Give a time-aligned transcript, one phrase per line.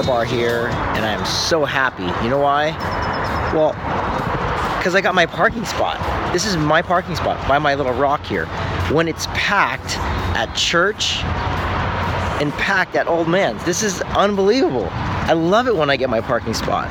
[0.00, 2.04] here and I am so happy.
[2.24, 2.70] You know why?
[3.54, 3.72] Well,
[4.78, 5.98] because I got my parking spot.
[6.32, 8.46] This is my parking spot by my little rock here.
[8.90, 9.98] When it's packed
[10.36, 11.18] at church
[12.40, 14.88] and packed at Old Man's, this is unbelievable.
[14.90, 16.88] I love it when I get my parking spot.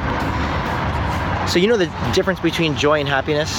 [1.50, 3.50] So, you know the difference between joy and happiness?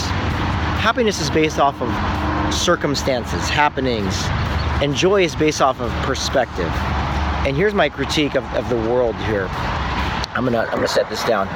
[0.81, 4.15] Happiness is based off of circumstances, happenings,
[4.81, 6.73] and joy is based off of perspective.
[7.47, 9.47] And here's my critique of, of the world here.
[10.35, 11.47] I'm gonna I'm gonna set this down.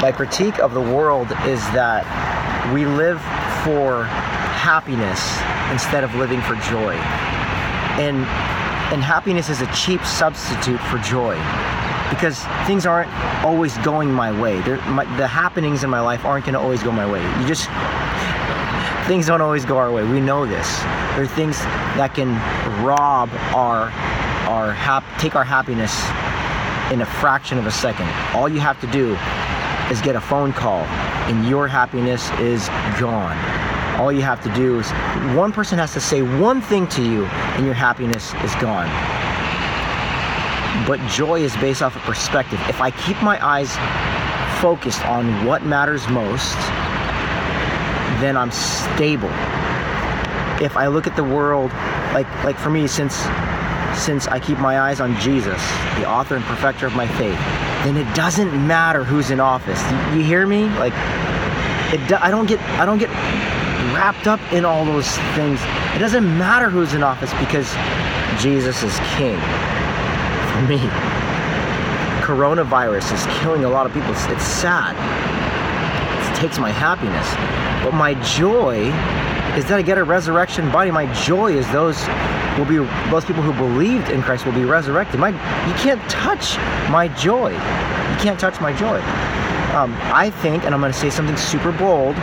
[0.00, 2.02] My critique of the world is that
[2.72, 3.20] we live
[3.62, 5.20] for happiness
[5.70, 6.94] instead of living for joy.
[8.00, 8.24] And
[8.90, 11.36] and happiness is a cheap substitute for joy
[12.08, 13.12] because things aren't
[13.44, 14.56] always going my way.
[14.88, 17.20] My, the happenings in my life aren't going to always go my way.
[17.38, 17.66] You just
[19.06, 20.04] things don't always go our way.
[20.04, 20.80] We know this.
[21.14, 21.58] There are things
[22.00, 22.32] that can
[22.82, 23.92] rob our
[24.48, 25.92] our hap- take our happiness
[26.90, 28.08] in a fraction of a second.
[28.34, 29.12] All you have to do
[29.92, 30.82] is get a phone call
[31.28, 32.66] and your happiness is
[32.98, 33.36] gone.
[34.00, 34.90] All you have to do is
[35.36, 38.88] one person has to say one thing to you and your happiness is gone.
[40.86, 42.58] But joy is based off of perspective.
[42.68, 43.70] If I keep my eyes
[44.62, 46.56] focused on what matters most,
[48.22, 49.28] then I'm stable.
[50.64, 51.70] If I look at the world
[52.14, 53.26] like like for me since
[53.98, 55.60] since I keep my eyes on Jesus,
[55.96, 57.38] the author and perfecter of my faith,
[57.84, 59.82] then it doesn't matter who's in office.
[60.12, 60.64] You, you hear me?
[60.78, 60.92] Like
[61.92, 63.10] it I don't get I don't get
[63.94, 65.60] wrapped up in all those things.
[65.94, 67.68] It doesn't matter who's in office because
[68.40, 69.38] Jesus is king.
[70.52, 70.78] For me,
[72.22, 74.10] coronavirus is killing a lot of people.
[74.12, 74.94] It's, it's sad.
[76.30, 77.26] It takes my happiness.
[77.84, 78.92] But my joy
[79.56, 80.90] is that I get a resurrection body.
[80.90, 81.98] My joy is those
[82.58, 82.76] will be
[83.10, 85.20] those people who believed in Christ will be resurrected.
[85.20, 86.58] My you can't touch
[86.90, 87.50] my joy.
[87.52, 89.00] You can't touch my joy.
[89.74, 92.16] Um, I think, and I'm going to say something super bold.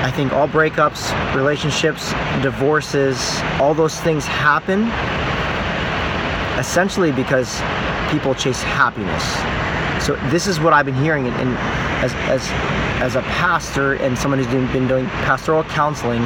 [0.00, 4.88] I think all breakups, relationships, divorces, all those things happen
[6.58, 7.60] essentially because
[8.10, 9.24] people chase happiness.
[10.04, 11.58] So this is what I've been hearing, and, and
[12.02, 12.48] as, as
[12.98, 16.22] as a pastor and someone who's been doing pastoral counseling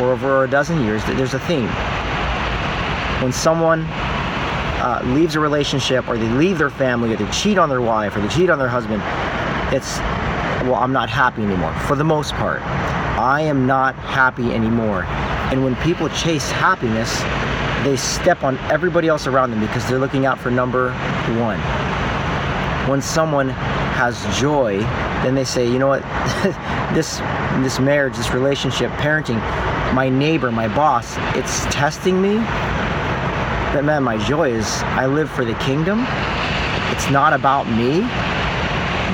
[0.00, 1.68] for over a dozen years, there's a theme.
[3.22, 3.82] When someone
[4.80, 8.16] uh, leaves a relationship, or they leave their family, or they cheat on their wife,
[8.16, 9.02] or they cheat on their husband,
[9.74, 9.98] it's
[10.64, 11.74] well, I'm not happy anymore.
[11.86, 15.04] For the most part, I am not happy anymore.
[15.52, 17.18] And when people chase happiness,
[17.84, 20.92] they step on everybody else around them because they're looking out for number
[21.38, 21.60] one.
[22.88, 24.78] When someone has joy,
[25.22, 26.02] then they say, you know what,
[26.94, 27.18] this
[27.62, 29.40] this marriage, this relationship, parenting,
[29.94, 32.36] my neighbor, my boss, it's testing me.
[33.72, 36.06] But man, my joy is I live for the kingdom.
[36.90, 38.00] It's not about me.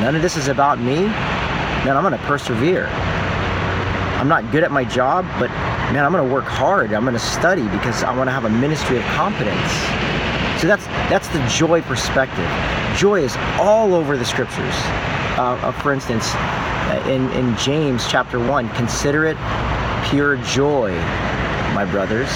[0.03, 1.06] None of this is about me.
[1.84, 2.86] Man, I'm gonna persevere.
[4.16, 5.50] I'm not good at my job, but
[5.92, 6.92] man, I'm gonna work hard.
[6.92, 9.72] I'm gonna study because I want to have a ministry of competence.
[10.60, 12.48] So that's that's the joy perspective.
[12.97, 14.75] Joy is all over the scriptures.
[15.36, 16.34] Uh, uh, for instance,
[17.06, 19.36] in in James chapter one, consider it
[20.10, 20.92] pure joy,
[21.74, 22.30] my brothers,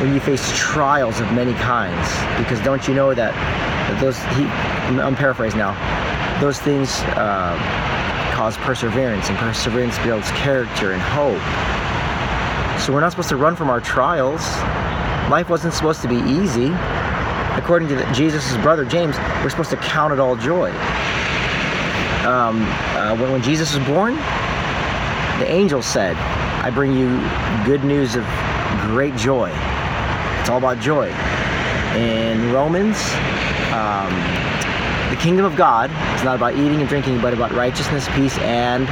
[0.00, 2.08] when you face trials of many kinds,
[2.38, 3.32] because don't you know that
[4.00, 4.44] those he,
[5.00, 5.74] I'm paraphrasing now,
[6.40, 7.56] those things uh,
[8.34, 11.40] cause perseverance, and perseverance builds character and hope.
[12.80, 14.42] So we're not supposed to run from our trials.
[15.30, 16.72] Life wasn't supposed to be easy
[17.56, 20.70] according to Jesus' brother James, we're supposed to count it all joy.
[22.26, 22.62] Um,
[22.96, 24.14] uh, when, when Jesus was born,
[25.38, 26.16] the angel said,
[26.64, 27.20] I bring you
[27.66, 28.24] good news of
[28.80, 29.50] great joy.
[30.40, 31.08] It's all about joy.
[31.94, 32.96] In Romans,
[33.70, 34.08] um,
[35.10, 38.86] the kingdom of God is not about eating and drinking, but about righteousness, peace, and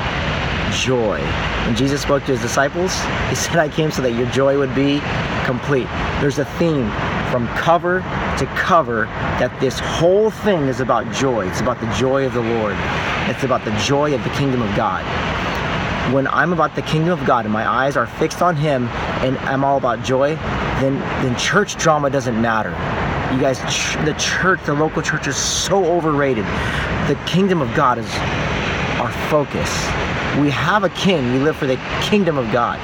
[0.77, 1.19] joy.
[1.65, 2.93] When Jesus spoke to his disciples,
[3.31, 5.01] he said, I came so that your joy would be
[5.47, 5.89] complete.
[6.21, 6.91] There's a theme
[7.31, 8.01] from cover
[8.37, 9.07] to cover
[9.41, 11.49] that this whole thing is about joy.
[11.49, 12.77] It's about the joy of the Lord.
[13.31, 15.03] It's about the joy of the kingdom of God.
[16.11, 18.89] When I'm about the kingdom of God and my eyes are fixed on Him
[19.23, 20.35] and I'm all about joy,
[20.81, 22.71] then, then church drama doesn't matter.
[23.33, 23.61] You guys,
[24.05, 26.45] the church, the local church is so overrated.
[27.07, 28.09] The kingdom of God is
[29.01, 29.71] our focus.
[30.41, 31.33] We have a king.
[31.33, 32.79] We live for the kingdom of God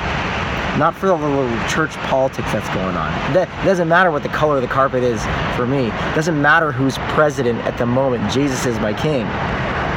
[0.79, 3.37] not for the little church politics that's going on.
[3.37, 5.21] It doesn't matter what the color of the carpet is
[5.56, 5.87] for me.
[5.87, 8.31] It doesn't matter who's president at the moment.
[8.31, 9.26] Jesus is my king.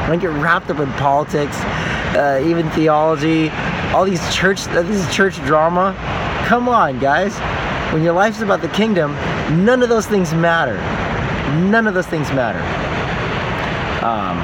[0.08, 1.56] Don't get wrapped up in politics,
[2.16, 3.50] uh, even theology,
[3.94, 5.96] all these church, uh, this church drama.
[6.48, 7.38] Come on, guys.
[7.94, 9.14] When your life's about the kingdom,
[9.66, 10.78] none of those things matter.
[11.70, 12.60] None of those things matter.
[14.06, 14.38] Um,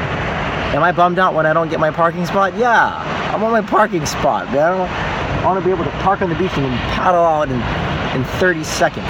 [0.76, 2.56] am I bummed out when I don't get my parking spot?
[2.58, 2.96] Yeah,
[3.34, 4.82] I'm on my parking spot, man.
[4.82, 7.60] I, I want to be able to park on the beach and paddle out in,
[8.20, 9.06] in 30 seconds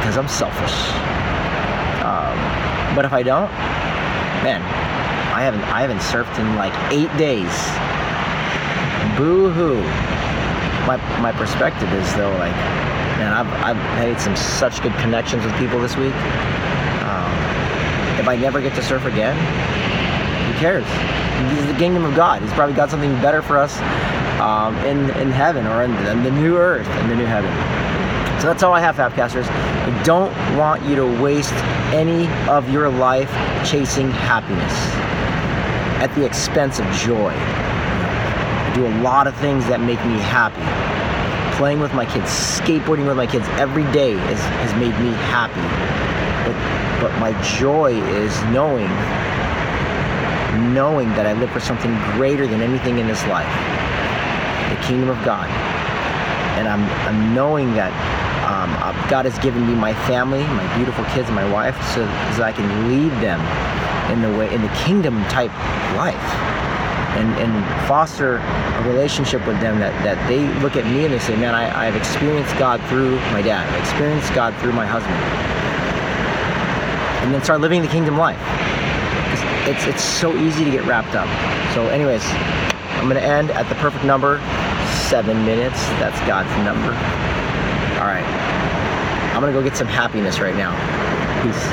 [0.00, 0.92] because I'm selfish.
[2.04, 3.50] Um, but if I don't,
[4.44, 4.60] man,
[5.34, 7.50] I haven't I haven't surfed in like eight days.
[9.18, 9.82] Boo hoo.
[10.86, 12.54] My my perspective is though like,
[13.18, 16.14] man, I've I've made some such good connections with people this week.
[17.02, 17.34] Um,
[18.20, 19.34] if I never get to surf again,
[20.46, 20.86] who cares?
[21.50, 22.40] This is the kingdom of God.
[22.40, 23.76] He's probably got something better for us
[24.38, 27.50] um, in in heaven or in, in the new earth, in the new heaven.
[28.40, 29.48] So that's all I have, Fabcasters.
[29.48, 31.54] I don't want you to waste
[31.92, 33.32] any of your life
[33.66, 34.93] chasing happiness
[36.04, 37.32] at the expense of joy.
[37.32, 40.60] I do a lot of things that make me happy.
[41.56, 45.64] Playing with my kids, skateboarding with my kids every day is, has made me happy.
[46.44, 46.52] But,
[47.00, 48.92] but my joy is knowing,
[50.74, 53.48] knowing that I live for something greater than anything in this life
[54.68, 55.48] the kingdom of God.
[56.60, 57.92] And I'm, I'm knowing that
[58.44, 62.04] um, uh, God has given me my family, my beautiful kids, and my wife, so,
[62.36, 63.40] so I can lead them
[64.10, 65.52] in the way in the kingdom type
[65.96, 66.28] life,
[67.16, 71.18] and and foster a relationship with them that, that they look at me and they
[71.18, 75.16] say, man, I, I've experienced God through my dad, I've experienced God through my husband,
[77.22, 78.40] and then start living the kingdom life.
[79.66, 81.28] It's it's so easy to get wrapped up.
[81.74, 82.22] So, anyways,
[83.00, 84.38] I'm gonna end at the perfect number,
[85.08, 85.80] seven minutes.
[86.00, 86.92] That's God's number.
[88.00, 88.24] All right.
[89.34, 90.72] I'm gonna go get some happiness right now.
[91.42, 91.64] Peace.